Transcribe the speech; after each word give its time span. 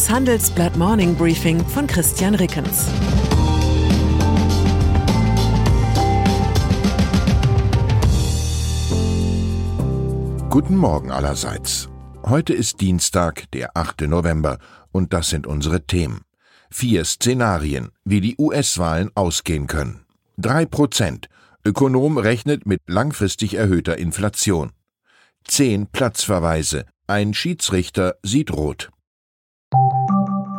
Das 0.00 0.08
Handelsblatt 0.08 0.78
Morning 0.78 1.14
Briefing 1.14 1.62
von 1.62 1.86
Christian 1.86 2.34
Rickens. 2.34 2.86
Guten 10.48 10.78
Morgen 10.78 11.10
allerseits. 11.10 11.90
Heute 12.24 12.54
ist 12.54 12.80
Dienstag, 12.80 13.50
der 13.50 13.76
8. 13.76 14.08
November, 14.08 14.58
und 14.90 15.12
das 15.12 15.28
sind 15.28 15.46
unsere 15.46 15.86
Themen. 15.86 16.22
Vier 16.70 17.04
Szenarien, 17.04 17.90
wie 18.02 18.22
die 18.22 18.36
US-Wahlen 18.38 19.10
ausgehen 19.14 19.66
können. 19.66 20.06
Drei 20.38 20.64
Prozent. 20.64 21.28
Ökonom 21.62 22.16
rechnet 22.16 22.64
mit 22.64 22.80
langfristig 22.86 23.52
erhöhter 23.52 23.98
Inflation. 23.98 24.72
Zehn 25.44 25.88
Platzverweise. 25.88 26.86
Ein 27.06 27.34
Schiedsrichter 27.34 28.14
sieht 28.22 28.50
rot. 28.50 28.88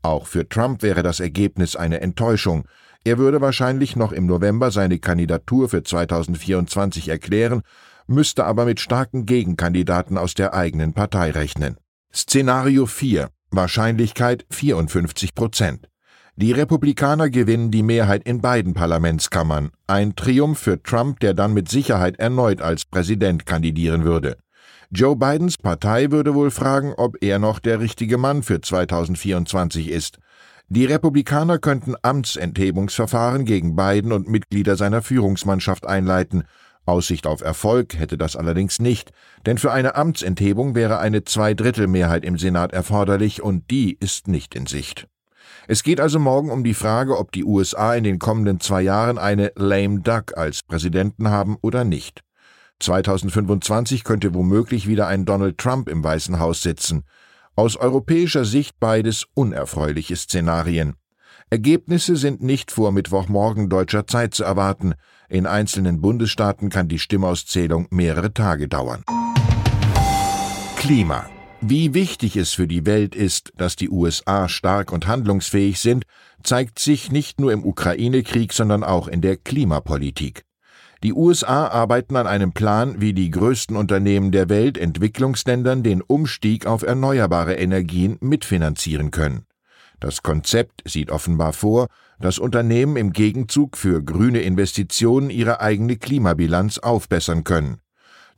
Auch 0.01 0.28
für 0.28 0.49
Trump 0.49 0.84
wäre 0.84 1.03
das 1.03 1.19
Ergebnis 1.19 1.75
eine 1.75 2.01
Enttäuschung. 2.03 2.69
Er 3.03 3.19
würde 3.19 3.41
wahrscheinlich 3.41 3.97
noch 3.97 4.12
im 4.12 4.27
November 4.27 4.71
seine 4.71 5.01
Kandidatur 5.01 5.69
für 5.69 5.83
2024 5.83 7.09
erklären 7.09 7.62
müsste 8.06 8.44
aber 8.44 8.65
mit 8.65 8.81
starken 8.81 9.26
Gegenkandidaten 9.26 10.19
aus 10.19 10.34
der 10.34 10.54
eigenen 10.54 10.92
Partei 10.92 11.31
rechnen. 11.31 11.76
Szenario 12.12 12.87
4 12.87 13.28
Wahrscheinlichkeit 13.50 14.47
54 14.50 15.34
Prozent. 15.34 15.88
Die 16.37 16.50
Republikaner 16.50 17.31
gewinnen 17.31 17.70
die 17.70 17.84
Mehrheit 17.84 18.25
in 18.25 18.41
beiden 18.41 18.75
Parlamentskammern, 18.75 19.70
ein 19.87 20.16
Triumph 20.16 20.59
für 20.59 20.82
Trump, 20.82 21.20
der 21.20 21.32
dann 21.32 21.54
mit 21.54 21.69
Sicherheit 21.69 22.19
erneut 22.19 22.60
als 22.60 22.84
Präsident 22.84 23.47
kandidieren 23.47 24.04
würde. 24.04 24.36
Joe 24.91 25.15
Bidens 25.15 25.59
Partei 25.59 26.10
würde 26.10 26.34
wohl 26.34 26.50
fragen, 26.50 26.92
ob 26.97 27.22
er 27.22 27.38
noch 27.38 27.60
der 27.60 27.78
richtige 27.78 28.19
Mann 28.19 28.42
für 28.42 28.60
2024 28.60 29.91
ist. 29.91 30.19
Die 30.69 30.86
Republikaner 30.86 31.59
könnten 31.59 31.94
Amtsenthebungsverfahren 32.03 33.44
gegen 33.44 33.76
Biden 33.76 34.12
und 34.12 34.28
Mitglieder 34.28 34.76
seiner 34.76 35.03
Führungsmannschaft 35.03 35.86
einleiten, 35.86 36.44
Aussicht 36.87 37.27
auf 37.27 37.41
Erfolg 37.41 37.99
hätte 37.99 38.19
das 38.19 38.37
allerdings 38.37 38.78
nicht, 38.78 39.12
denn 39.47 39.59
für 39.59 39.72
eine 39.72 39.95
Amtsenthebung 39.95 40.75
wäre 40.75 40.99
eine 40.99 41.25
Zweidrittelmehrheit 41.25 42.25
im 42.25 42.39
Senat 42.39 42.72
erforderlich 42.72 43.43
und 43.43 43.71
die 43.71 43.97
ist 43.99 44.28
nicht 44.28 44.55
in 44.55 44.67
Sicht. 44.67 45.09
Es 45.67 45.83
geht 45.83 46.00
also 46.00 46.19
morgen 46.19 46.50
um 46.50 46.62
die 46.62 46.75
Frage, 46.75 47.17
ob 47.19 47.33
die 47.33 47.45
USA 47.45 47.95
in 47.95 48.05
den 48.05 48.19
kommenden 48.19 48.61
zwei 48.61 48.83
Jahren 48.83 49.19
eine 49.19 49.53
lame 49.56 50.00
duck 50.00 50.37
als 50.37 50.62
Präsidenten 50.62 51.31
haben 51.31 51.56
oder 51.62 51.84
nicht. 51.84 52.21
2025 52.81 54.05
könnte 54.05 54.34
womöglich 54.34 54.87
wieder 54.87 55.06
ein 55.06 55.25
Donald 55.25 55.56
Trump 55.56 55.89
im 55.89 56.05
Weißen 56.05 56.39
Haus 56.39 56.61
sitzen. 56.62 57.05
Aus 57.56 57.77
europäischer 57.77 58.45
Sicht 58.45 58.78
beides 58.78 59.25
unerfreuliche 59.34 60.16
Szenarien. 60.16 60.97
Ergebnisse 61.50 62.16
sind 62.16 62.43
nicht 62.43 62.71
vor 62.71 62.93
Mittwochmorgen 62.93 63.69
deutscher 63.69 64.06
Zeit 64.06 64.34
zu 64.34 64.44
erwarten. 64.44 64.94
In 65.28 65.47
einzelnen 65.47 66.00
Bundesstaaten 66.00 66.71
kann 66.71 66.88
die 66.88 66.99
Stimmauszählung 66.99 67.87
mehrere 67.91 68.32
Tage 68.32 68.69
dauern. 68.69 69.05
Klima. 70.77 71.28
Wie 71.60 71.94
wichtig 71.94 72.37
es 72.37 72.53
für 72.53 72.69
die 72.69 72.84
Welt 72.84 73.15
ist, 73.15 73.53
dass 73.56 73.75
die 73.75 73.88
USA 73.88 74.49
stark 74.50 74.93
und 74.93 75.06
handlungsfähig 75.06 75.81
sind, 75.81 76.04
zeigt 76.43 76.78
sich 76.78 77.10
nicht 77.10 77.41
nur 77.41 77.53
im 77.53 77.65
Ukraine-Krieg, 77.65 78.53
sondern 78.53 78.84
auch 78.84 79.09
in 79.09 79.22
der 79.22 79.38
Klimapolitik. 79.38 80.44
Die 81.03 81.12
USA 81.12 81.69
arbeiten 81.69 82.16
an 82.16 82.27
einem 82.27 82.53
Plan, 82.53 83.00
wie 83.00 83.12
die 83.12 83.31
größten 83.31 83.77
Unternehmen 83.77 84.31
der 84.31 84.49
Welt 84.49 84.77
Entwicklungsländern 84.77 85.83
den 85.83 86.03
Umstieg 86.03 86.66
auf 86.66 86.83
erneuerbare 86.83 87.54
Energien 87.54 88.19
mitfinanzieren 88.21 89.10
können. 89.10 89.47
Das 90.04 90.22
Konzept 90.22 90.82
sieht 90.84 91.10
offenbar 91.10 91.54
vor, 91.54 91.87
dass 92.20 92.38
Unternehmen 92.38 92.98
im 92.98 93.15
Gegenzug 93.15 93.78
für 93.78 94.03
grüne 94.03 94.42
Investitionen 94.42 95.30
ihre 95.30 95.62
eigene 95.62 95.97
Klimabilanz 95.97 96.77
aufbessern 96.77 97.42
können. 97.42 97.78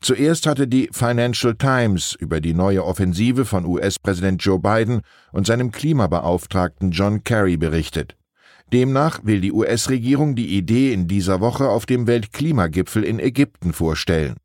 Zuerst 0.01 0.47
hatte 0.47 0.69
die 0.69 0.89
Financial 0.93 1.57
Times 1.57 2.15
über 2.21 2.41
die 2.41 2.55
neue 2.55 2.85
Offensive 2.85 3.45
von 3.45 3.67
US-Präsident 3.67 4.45
Joe 4.45 4.61
Biden 4.61 5.01
und 5.33 5.49
seinem 5.49 5.73
Klimabeauftragten 5.73 6.93
John 6.93 7.25
Kerry 7.25 7.57
berichtet. 7.57 8.17
Demnach 8.73 9.25
will 9.25 9.41
die 9.41 9.51
US-Regierung 9.51 10.37
die 10.37 10.57
Idee 10.57 10.93
in 10.93 11.09
dieser 11.09 11.41
Woche 11.41 11.69
auf 11.69 11.85
dem 11.85 12.07
Weltklimagipfel 12.07 13.03
in 13.03 13.19
Ägypten 13.19 13.73
vorstellen. 13.73 14.37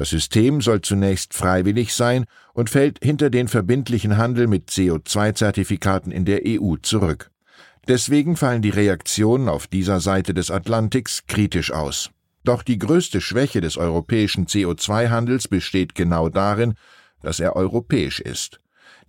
Das 0.00 0.08
System 0.08 0.62
soll 0.62 0.80
zunächst 0.80 1.34
freiwillig 1.34 1.92
sein 1.92 2.24
und 2.54 2.70
fällt 2.70 3.04
hinter 3.04 3.28
den 3.28 3.48
verbindlichen 3.48 4.16
Handel 4.16 4.46
mit 4.46 4.70
CO2-Zertifikaten 4.70 6.10
in 6.10 6.24
der 6.24 6.40
EU 6.46 6.76
zurück. 6.76 7.30
Deswegen 7.86 8.34
fallen 8.34 8.62
die 8.62 8.70
Reaktionen 8.70 9.50
auf 9.50 9.66
dieser 9.66 10.00
Seite 10.00 10.32
des 10.32 10.50
Atlantiks 10.50 11.26
kritisch 11.26 11.70
aus. 11.70 12.08
Doch 12.44 12.62
die 12.62 12.78
größte 12.78 13.20
Schwäche 13.20 13.60
des 13.60 13.76
europäischen 13.76 14.46
CO2-Handels 14.46 15.48
besteht 15.48 15.94
genau 15.94 16.30
darin, 16.30 16.76
dass 17.20 17.38
er 17.38 17.54
europäisch 17.54 18.20
ist. 18.20 18.58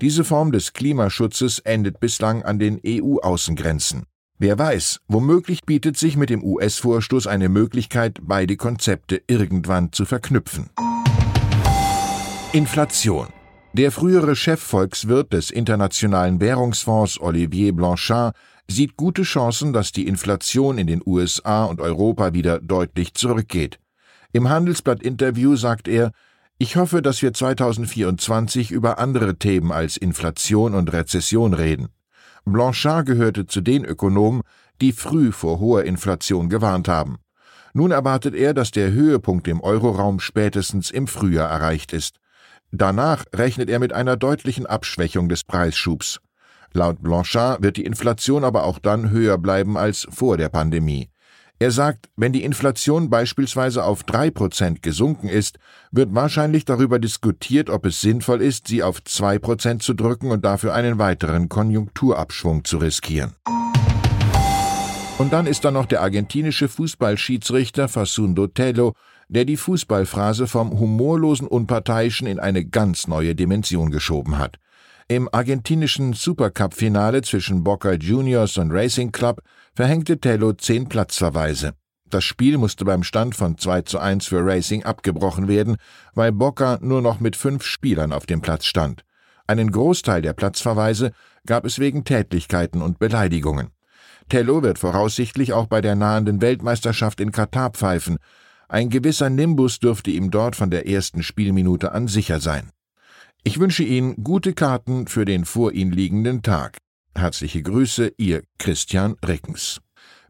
Diese 0.02 0.26
Form 0.26 0.52
des 0.52 0.74
Klimaschutzes 0.74 1.60
endet 1.60 2.02
bislang 2.02 2.44
an 2.44 2.60
den 2.60 2.82
EU-Außengrenzen. 2.86 4.08
Wer 4.44 4.58
weiß, 4.58 5.02
womöglich 5.08 5.62
bietet 5.68 5.98
sich 5.98 6.18
mit 6.18 6.32
dem 6.32 6.44
US-Vorstoß 6.44 7.28
eine 7.28 7.48
Möglichkeit, 7.48 8.18
beide 8.24 8.58
Konzepte 8.58 9.22
irgendwann 9.28 9.92
zu 9.92 10.04
verknüpfen. 10.04 10.72
Inflation. 12.52 13.28
Der 13.74 13.92
frühere 13.92 14.36
Chefvolkswirt 14.36 15.32
des 15.32 15.52
Internationalen 15.52 16.42
Währungsfonds 16.42 17.22
Olivier 17.22 17.72
Blanchard 17.72 18.36
sieht 18.68 18.98
gute 18.98 19.22
Chancen, 19.22 19.74
dass 19.74 19.92
die 19.92 20.08
Inflation 20.08 20.80
in 20.80 20.88
den 20.88 21.04
USA 21.06 21.66
und 21.66 21.80
Europa 21.80 22.34
wieder 22.34 22.58
deutlich 22.58 23.14
zurückgeht. 23.14 23.78
Im 24.34 24.50
Handelsblatt-Interview 24.50 25.56
sagt 25.56 25.88
er, 25.88 26.14
ich 26.58 26.78
hoffe, 26.78 27.04
dass 27.04 27.22
wir 27.22 27.32
2024 27.32 28.72
über 28.72 28.98
andere 28.98 29.36
Themen 29.36 29.72
als 29.72 29.98
Inflation 29.98 30.74
und 30.74 30.92
Rezession 30.92 31.54
reden. 31.54 31.90
Blanchard 32.46 33.06
gehörte 33.06 33.46
zu 33.46 33.62
den 33.62 33.86
Ökonomen, 33.86 34.42
die 34.82 34.92
früh 34.92 35.32
vor 35.32 35.60
hoher 35.60 35.84
Inflation 35.84 36.50
gewarnt 36.50 36.88
haben. 36.88 37.18
Nun 37.74 37.92
erwartet 37.92 38.36
er, 38.36 38.54
dass 38.54 38.72
der 38.72 38.92
Höhepunkt 38.92 39.48
im 39.48 39.62
Euroraum 39.62 40.20
spätestens 40.20 40.92
im 40.92 41.08
Frühjahr 41.08 41.50
erreicht 41.50 41.94
ist. 41.94 42.18
Danach 42.72 43.26
rechnet 43.34 43.70
er 43.70 43.80
mit 43.80 43.94
einer 43.94 44.18
deutlichen 44.18 44.66
Abschwächung 44.66 45.30
des 45.30 45.44
Preisschubs. 45.44 46.20
Laut 46.74 47.02
Blanchard 47.02 47.62
wird 47.62 47.78
die 47.78 47.86
Inflation 47.86 48.44
aber 48.44 48.64
auch 48.64 48.80
dann 48.80 49.10
höher 49.10 49.38
bleiben 49.38 49.78
als 49.78 50.08
vor 50.10 50.38
der 50.38 50.50
Pandemie. 50.50 51.10
Er 51.62 51.70
sagt, 51.70 52.10
wenn 52.16 52.34
die 52.34 52.44
Inflation 52.44 53.12
beispielsweise 53.12 53.84
auf 53.84 54.02
drei 54.02 54.32
Prozent 54.32 54.82
gesunken 54.82 55.30
ist, 55.30 55.60
wird 55.92 56.16
wahrscheinlich 56.16 56.66
darüber 56.66 56.98
diskutiert, 56.98 57.70
ob 57.70 57.86
es 57.86 58.02
sinnvoll 58.02 58.42
ist, 58.42 58.68
sie 58.68 58.82
auf 58.82 59.04
zwei 59.04 59.38
Prozent 59.38 59.84
zu 59.84 59.94
drücken 59.94 60.32
und 60.32 60.44
dafür 60.44 60.74
einen 60.74 60.98
weiteren 60.98 61.50
Konjunkturabschwung 61.50 62.64
zu 62.64 62.80
riskieren. 62.80 63.36
Und 65.20 65.34
dann 65.34 65.46
ist 65.46 65.64
da 65.64 65.70
noch 65.70 65.86
der 65.86 66.02
argentinische 66.02 66.68
Fußballschiedsrichter 66.68 67.88
Fasundo 67.88 68.48
Tello, 68.48 68.94
der 69.30 69.46
die 69.46 69.58
Fußballphrase 69.58 70.48
vom 70.48 70.80
humorlosen 70.80 71.48
Unparteiischen 71.48 72.26
in 72.26 72.40
eine 72.40 72.66
ganz 72.66 73.06
neue 73.06 73.36
Dimension 73.36 73.92
geschoben 73.92 74.40
hat. 74.40 74.58
Im 75.12 75.28
argentinischen 75.30 76.14
Supercup-Finale 76.14 77.22
zwischen 77.22 77.66
Boca 77.66 77.92
Juniors 77.92 78.58
und 78.58 78.72
Racing 78.72 79.12
Club 79.12 79.42
verhängte 79.76 80.22
Tello 80.22 80.54
zehn 80.54 80.88
Platzverweise. 80.88 81.74
Das 82.10 82.24
Spiel 82.24 82.58
musste 82.58 82.86
beim 82.86 83.04
Stand 83.04 83.36
von 83.36 83.58
2 83.58 83.82
zu 83.82 84.00
1 84.00 84.28
für 84.28 84.40
Racing 84.42 84.86
abgebrochen 84.86 85.50
werden, 85.50 85.76
weil 86.14 86.32
Boca 86.32 86.80
nur 86.82 87.02
noch 87.02 87.20
mit 87.20 87.36
fünf 87.36 87.66
Spielern 87.66 88.14
auf 88.14 88.26
dem 88.26 88.40
Platz 88.40 88.64
stand. 88.64 89.04
Einen 89.48 89.74
Großteil 89.74 90.22
der 90.22 90.32
Platzverweise 90.32 91.12
gab 91.46 91.66
es 91.66 91.78
wegen 91.78 92.06
Tätlichkeiten 92.06 92.82
und 92.82 92.98
Beleidigungen. 92.98 93.72
Tello 94.30 94.64
wird 94.64 94.80
voraussichtlich 94.80 95.52
auch 95.52 95.66
bei 95.68 95.82
der 95.82 95.96
nahenden 95.96 96.40
Weltmeisterschaft 96.40 97.20
in 97.20 97.34
Katar 97.34 97.72
pfeifen. 97.72 98.16
Ein 98.70 98.90
gewisser 98.90 99.30
Nimbus 99.30 99.80
dürfte 99.80 100.10
ihm 100.10 100.32
dort 100.32 100.56
von 100.56 100.72
der 100.72 100.88
ersten 100.88 101.22
Spielminute 101.22 101.92
an 101.92 102.08
sicher 102.08 102.40
sein. 102.40 102.72
Ich 103.44 103.60
wünsche 103.60 103.84
Ihnen 103.84 104.24
gute 104.24 104.54
Karten 104.54 105.08
für 105.08 105.26
den 105.26 105.46
vor 105.46 105.72
Ihnen 105.72 105.92
liegenden 105.92 106.44
Tag. 106.44 106.78
Herzliche 107.16 107.64
Grüße, 107.64 108.14
Ihr 108.18 108.44
Christian 108.60 109.16
Rickens. 109.26 109.82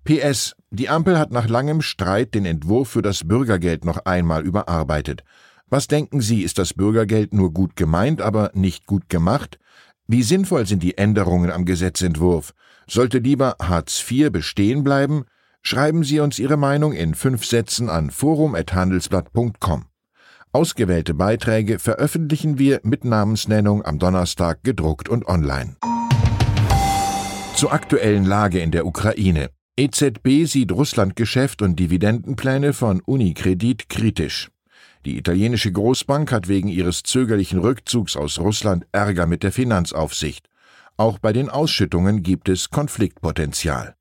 PS. 0.06 0.56
Die 0.70 0.88
Ampel 0.88 1.20
hat 1.20 1.32
nach 1.32 1.50
langem 1.50 1.82
Streit 1.82 2.34
den 2.34 2.46
Entwurf 2.46 2.90
für 2.90 3.02
das 3.02 3.28
Bürgergeld 3.28 3.84
noch 3.84 4.06
einmal 4.06 4.46
überarbeitet. 4.46 5.26
Was 5.68 5.88
denken 5.88 6.22
Sie, 6.22 6.42
ist 6.42 6.58
das 6.58 6.74
Bürgergeld 6.74 7.34
nur 7.34 7.54
gut 7.54 7.76
gemeint, 7.76 8.22
aber 8.22 8.52
nicht 8.54 8.86
gut 8.86 9.10
gemacht? 9.10 9.60
Wie 10.08 10.24
sinnvoll 10.24 10.66
sind 10.66 10.82
die 10.82 10.98
Änderungen 10.98 11.52
am 11.52 11.66
Gesetzentwurf? 11.66 12.54
Sollte 12.88 13.20
lieber 13.20 13.58
Hartz 13.62 14.04
IV 14.10 14.32
bestehen 14.32 14.86
bleiben? 14.86 15.26
Schreiben 15.62 16.06
Sie 16.06 16.22
uns 16.22 16.40
Ihre 16.40 16.58
Meinung 16.58 16.94
in 16.94 17.14
fünf 17.14 17.46
Sätzen 17.46 17.90
an 17.90 18.10
forum.handelsblatt.com. 18.10 19.91
Ausgewählte 20.54 21.14
Beiträge 21.14 21.80
veröffentlichen 21.80 22.60
wir 22.60 22.82
mit 22.84 23.06
Namensnennung 23.06 23.86
am 23.86 24.00
Donnerstag 24.00 24.64
gedruckt 24.64 25.08
und 25.08 25.26
online. 25.26 25.78
Zur 27.56 27.72
aktuellen 27.72 28.26
Lage 28.26 28.60
in 28.60 28.72
der 28.72 28.86
Ukraine. 28.86 29.50
EZB 29.78 30.46
sieht 30.46 30.74
Russlandgeschäft 30.74 31.62
und 31.62 31.80
Dividendenpläne 31.80 32.74
von 32.74 33.00
Unicredit 33.00 33.88
kritisch. 33.88 34.50
Die 35.06 35.18
italienische 35.18 35.72
Großbank 35.72 36.34
hat 36.34 36.50
wegen 36.50 36.68
ihres 36.68 37.04
zögerlichen 37.04 37.60
Rückzugs 37.60 38.18
aus 38.18 38.38
Russland 38.38 38.86
Ärger 38.92 39.28
mit 39.28 39.44
der 39.44 39.54
Finanzaufsicht. 39.54 40.50
Auch 40.98 41.18
bei 41.18 41.32
den 41.32 41.50
Ausschüttungen 41.50 42.24
gibt 42.24 42.50
es 42.50 42.70
Konfliktpotenzial. 42.70 43.96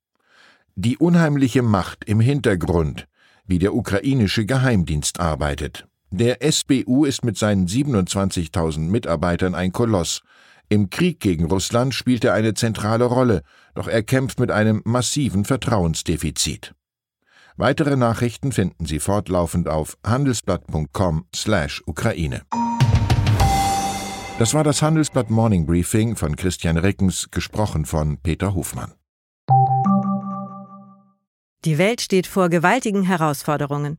Die 0.74 0.98
unheimliche 0.98 1.62
Macht 1.62 2.04
im 2.06 2.18
Hintergrund, 2.18 3.06
wie 3.46 3.60
der 3.60 3.72
ukrainische 3.72 4.46
Geheimdienst 4.46 5.20
arbeitet. 5.20 5.86
Der 6.12 6.38
SBU 6.42 7.04
ist 7.04 7.24
mit 7.24 7.38
seinen 7.38 7.68
27.000 7.68 8.80
Mitarbeitern 8.80 9.54
ein 9.54 9.70
Koloss. 9.70 10.22
Im 10.68 10.90
Krieg 10.90 11.20
gegen 11.20 11.44
Russland 11.44 11.94
spielt 11.94 12.24
er 12.24 12.34
eine 12.34 12.54
zentrale 12.54 13.04
Rolle, 13.04 13.42
doch 13.74 13.86
er 13.86 14.02
kämpft 14.02 14.40
mit 14.40 14.50
einem 14.50 14.82
massiven 14.84 15.44
Vertrauensdefizit. 15.44 16.74
Weitere 17.56 17.94
Nachrichten 17.96 18.50
finden 18.50 18.86
Sie 18.86 18.98
fortlaufend 18.98 19.68
auf 19.68 19.96
handelsblatt.com/Ukraine. 20.04 22.42
Das 24.38 24.54
war 24.54 24.64
das 24.64 24.82
Handelsblatt 24.82 25.30
Morning 25.30 25.64
Briefing 25.66 26.16
von 26.16 26.34
Christian 26.34 26.76
Rickens, 26.76 27.28
gesprochen 27.30 27.84
von 27.84 28.16
Peter 28.16 28.52
Hofmann. 28.54 28.94
Die 31.64 31.78
Welt 31.78 32.00
steht 32.00 32.26
vor 32.26 32.48
gewaltigen 32.48 33.02
Herausforderungen. 33.02 33.98